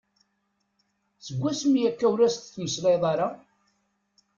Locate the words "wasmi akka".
1.41-2.05